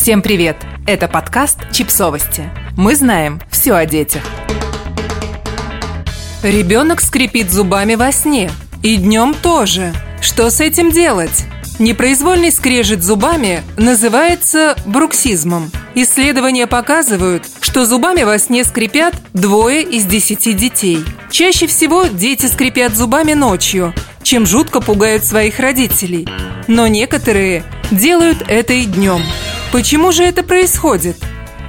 Всем 0.00 0.22
привет! 0.22 0.56
Это 0.86 1.08
подкаст 1.08 1.58
«Чипсовости». 1.72 2.48
Мы 2.74 2.96
знаем 2.96 3.38
все 3.50 3.74
о 3.74 3.84
детях. 3.84 4.22
Ребенок 6.42 7.02
скрипит 7.02 7.50
зубами 7.50 7.96
во 7.96 8.10
сне. 8.10 8.50
И 8.82 8.96
днем 8.96 9.34
тоже. 9.34 9.92
Что 10.22 10.48
с 10.48 10.62
этим 10.62 10.90
делать? 10.90 11.44
Непроизвольный 11.78 12.50
скрежет 12.50 13.02
зубами 13.02 13.62
называется 13.76 14.74
бруксизмом. 14.86 15.70
Исследования 15.94 16.66
показывают, 16.66 17.44
что 17.60 17.84
зубами 17.84 18.22
во 18.22 18.38
сне 18.38 18.64
скрипят 18.64 19.14
двое 19.34 19.82
из 19.82 20.06
десяти 20.06 20.54
детей. 20.54 21.04
Чаще 21.30 21.66
всего 21.66 22.06
дети 22.06 22.46
скрипят 22.46 22.96
зубами 22.96 23.34
ночью, 23.34 23.92
чем 24.22 24.46
жутко 24.46 24.80
пугают 24.80 25.26
своих 25.26 25.60
родителей. 25.60 26.26
Но 26.68 26.86
некоторые 26.86 27.64
делают 27.90 28.42
это 28.48 28.72
и 28.72 28.86
днем. 28.86 29.20
Почему 29.72 30.10
же 30.10 30.24
это 30.24 30.42
происходит? 30.42 31.16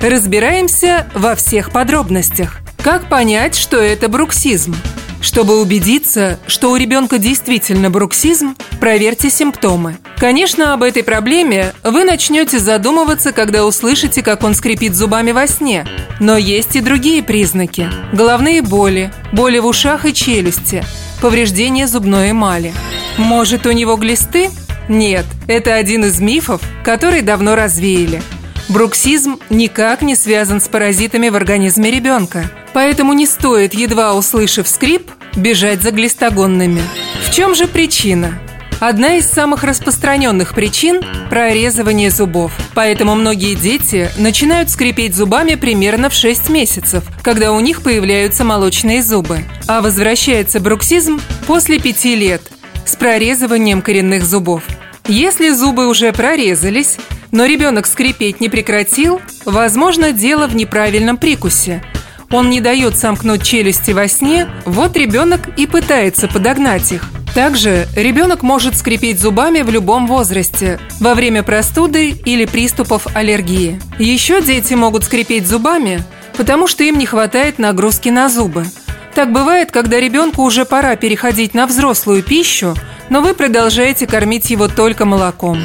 Разбираемся 0.00 1.06
во 1.14 1.34
всех 1.34 1.70
подробностях. 1.70 2.60
Как 2.82 3.10
понять, 3.10 3.54
что 3.54 3.76
это 3.76 4.08
бруксизм? 4.08 4.74
Чтобы 5.20 5.60
убедиться, 5.60 6.38
что 6.46 6.70
у 6.70 6.76
ребенка 6.76 7.18
действительно 7.18 7.90
бруксизм, 7.90 8.56
проверьте 8.80 9.28
симптомы. 9.28 9.98
Конечно, 10.16 10.72
об 10.72 10.82
этой 10.82 11.04
проблеме 11.04 11.74
вы 11.84 12.04
начнете 12.04 12.58
задумываться, 12.58 13.32
когда 13.32 13.66
услышите, 13.66 14.22
как 14.22 14.44
он 14.44 14.54
скрипит 14.54 14.94
зубами 14.94 15.32
во 15.32 15.46
сне. 15.46 15.86
Но 16.20 16.38
есть 16.38 16.76
и 16.76 16.80
другие 16.80 17.22
признаки. 17.22 17.90
Головные 18.14 18.62
боли, 18.62 19.12
боли 19.30 19.58
в 19.58 19.66
ушах 19.66 20.06
и 20.06 20.14
челюсти, 20.14 20.82
повреждение 21.20 21.86
зубной 21.86 22.30
эмали. 22.30 22.72
Может, 23.18 23.66
у 23.66 23.72
него 23.72 23.96
глисты? 23.96 24.48
Нет, 24.90 25.24
это 25.46 25.76
один 25.76 26.04
из 26.04 26.18
мифов, 26.18 26.60
который 26.82 27.22
давно 27.22 27.54
развеяли. 27.54 28.20
Бруксизм 28.68 29.38
никак 29.48 30.02
не 30.02 30.16
связан 30.16 30.60
с 30.60 30.66
паразитами 30.66 31.28
в 31.28 31.36
организме 31.36 31.92
ребенка, 31.92 32.50
поэтому 32.72 33.12
не 33.12 33.26
стоит, 33.26 33.72
едва 33.72 34.14
услышав 34.14 34.66
скрип, 34.66 35.08
бежать 35.36 35.80
за 35.80 35.92
глистогонными. 35.92 36.82
В 37.24 37.30
чем 37.32 37.54
же 37.54 37.68
причина? 37.68 38.40
Одна 38.80 39.14
из 39.14 39.30
самых 39.30 39.62
распространенных 39.62 40.54
причин– 40.54 41.02
прорезывание 41.30 42.10
зубов. 42.10 42.50
Поэтому 42.74 43.14
многие 43.14 43.54
дети 43.54 44.10
начинают 44.18 44.70
скрипеть 44.70 45.14
зубами 45.14 45.54
примерно 45.54 46.10
в 46.10 46.14
6 46.14 46.48
месяцев, 46.48 47.04
когда 47.22 47.52
у 47.52 47.60
них 47.60 47.82
появляются 47.82 48.42
молочные 48.42 49.04
зубы. 49.04 49.44
А 49.68 49.82
возвращается 49.82 50.58
бруксизм 50.58 51.20
после 51.46 51.78
5 51.78 52.04
лет 52.16 52.42
с 52.84 52.96
прорезыванием 52.96 53.82
коренных 53.82 54.24
зубов– 54.24 54.62
если 55.10 55.50
зубы 55.50 55.88
уже 55.88 56.12
прорезались, 56.12 56.96
но 57.32 57.44
ребенок 57.44 57.86
скрипеть 57.86 58.40
не 58.40 58.48
прекратил, 58.48 59.20
возможно, 59.44 60.12
дело 60.12 60.46
в 60.46 60.54
неправильном 60.54 61.16
прикусе. 61.16 61.82
Он 62.30 62.48
не 62.48 62.60
дает 62.60 62.96
сомкнуть 62.96 63.42
челюсти 63.42 63.90
во 63.90 64.06
сне, 64.06 64.46
вот 64.64 64.96
ребенок 64.96 65.40
и 65.56 65.66
пытается 65.66 66.28
подогнать 66.28 66.92
их. 66.92 67.10
Также 67.34 67.88
ребенок 67.96 68.42
может 68.42 68.76
скрипеть 68.76 69.18
зубами 69.18 69.62
в 69.62 69.70
любом 69.70 70.06
возрасте, 70.06 70.78
во 71.00 71.14
время 71.14 71.42
простуды 71.42 72.10
или 72.10 72.44
приступов 72.44 73.08
аллергии. 73.12 73.80
Еще 73.98 74.40
дети 74.42 74.74
могут 74.74 75.02
скрипеть 75.02 75.48
зубами, 75.48 76.04
потому 76.36 76.68
что 76.68 76.84
им 76.84 76.98
не 76.98 77.06
хватает 77.06 77.58
нагрузки 77.58 78.10
на 78.10 78.28
зубы. 78.28 78.64
Так 79.14 79.32
бывает, 79.32 79.70
когда 79.70 79.98
ребенку 79.98 80.42
уже 80.42 80.64
пора 80.64 80.96
переходить 80.96 81.54
на 81.54 81.66
взрослую 81.66 82.22
пищу, 82.22 82.74
но 83.08 83.20
вы 83.20 83.34
продолжаете 83.34 84.06
кормить 84.06 84.50
его 84.50 84.68
только 84.68 85.04
молоком. 85.04 85.60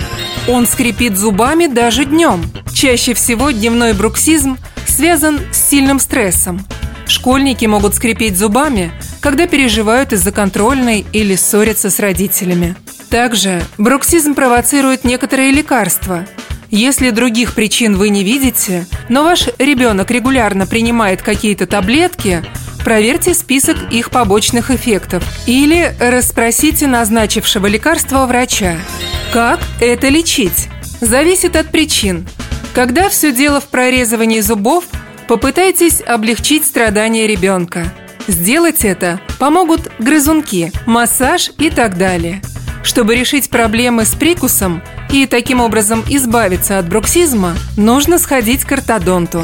Он 0.47 0.65
скрипит 0.65 1.17
зубами 1.17 1.67
даже 1.67 2.05
днем. 2.05 2.43
Чаще 2.73 3.13
всего 3.13 3.51
дневной 3.51 3.93
бруксизм 3.93 4.57
связан 4.88 5.39
с 5.51 5.69
сильным 5.69 5.99
стрессом. 5.99 6.66
Школьники 7.07 7.66
могут 7.66 7.93
скрипеть 7.93 8.35
зубами, 8.35 8.91
когда 9.22 9.47
переживают 9.47 10.12
из-за 10.12 10.31
контрольной 10.31 11.06
или 11.13 11.35
ссорятся 11.35 11.91
с 11.91 12.00
родителями. 12.00 12.75
Также 13.09 13.62
бруксизм 13.77 14.33
провоцирует 14.33 15.03
некоторые 15.03 15.51
лекарства. 15.51 16.25
Если 16.72 17.12
других 17.12 17.53
причин 17.53 17.95
вы 17.95 18.09
не 18.09 18.23
видите, 18.23 18.88
но 19.07 19.23
ваш 19.23 19.47
ребенок 19.59 20.09
регулярно 20.09 20.66
принимает 20.66 21.22
какие-то 21.22 21.67
таблетки– 21.67 22.44
Проверьте 22.85 23.34
список 23.34 23.78
их 23.91 24.12
побочных 24.12 24.69
эффектов 24.69 25.23
или 25.47 25.96
расспросите 26.00 26.85
назначившего 26.85 27.66
лекарства 27.66 28.28
врача. 28.28 28.78
Как 29.34 29.59
это 29.81 30.07
лечить? 30.09 30.69
Зависит 31.01 31.56
от 31.56 31.72
причин. 31.72 32.28
Когда 32.75 33.09
все 33.09 33.31
дело 33.31 33.59
в 33.59 33.69
прорезывании 33.69 34.40
зубов, 34.40 34.84
попытайтесь 35.28 36.00
облегчить 36.00 36.63
страдания 36.63 37.25
ребенка. 37.25 37.91
Сделать 38.28 38.85
это 38.85 39.19
помогут 39.40 39.91
грызунки, 39.97 40.72
массаж 40.85 41.50
и 41.57 41.72
так 41.72 41.97
далее. 41.97 42.44
Чтобы 42.84 43.16
решить 43.16 43.50
проблемы 43.50 44.06
с 44.06 44.13
прикусом 44.13 44.84
и 45.09 45.25
таким 45.25 45.59
образом 45.59 46.03
избавиться 46.07 46.78
от 46.78 46.88
бруксизма, 46.88 47.56
нужно 47.78 48.19
сходить 48.19 48.63
к 48.63 48.74
ортодонту. 48.74 49.44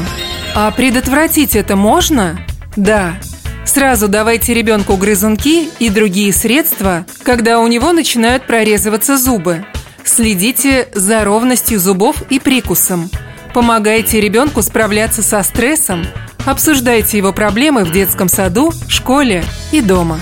А 0.54 0.70
предотвратить 0.70 1.56
это 1.56 1.74
можно? 1.74 2.38
Да, 2.76 3.16
Сразу 3.64 4.08
давайте 4.08 4.54
ребенку 4.54 4.96
грызунки 4.96 5.68
и 5.78 5.88
другие 5.88 6.32
средства, 6.32 7.06
когда 7.22 7.60
у 7.60 7.66
него 7.68 7.92
начинают 7.92 8.46
прорезываться 8.46 9.16
зубы. 9.16 9.64
Следите 10.04 10.88
за 10.94 11.24
ровностью 11.24 11.78
зубов 11.78 12.22
и 12.28 12.38
прикусом. 12.38 13.10
Помогайте 13.54 14.20
ребенку 14.20 14.62
справляться 14.62 15.22
со 15.22 15.42
стрессом. 15.42 16.04
Обсуждайте 16.44 17.16
его 17.16 17.32
проблемы 17.32 17.84
в 17.84 17.92
детском 17.92 18.28
саду, 18.28 18.72
школе 18.88 19.44
и 19.70 19.80
дома. 19.80 20.20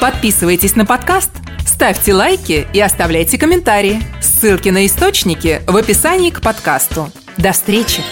Подписывайтесь 0.00 0.76
на 0.76 0.84
подкаст, 0.84 1.30
ставьте 1.66 2.12
лайки 2.12 2.66
и 2.72 2.80
оставляйте 2.80 3.38
комментарии. 3.38 4.02
Ссылки 4.20 4.68
на 4.68 4.84
источники 4.84 5.62
в 5.66 5.76
описании 5.76 6.30
к 6.30 6.42
подкасту. 6.42 7.10
До 7.38 7.52
встречи! 7.52 8.02